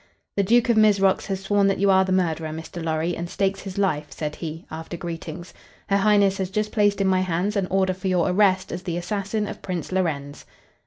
[0.35, 2.83] "The Duke of Mizrox has sworn that you are the murderer, Mr.
[2.83, 5.53] Lorry, and stakes his life," said he, after greetings.
[5.91, 8.97] "Her highness has just placed in my hands an order for your arrest as the
[8.97, 10.43] assassin of Prince Lorenz."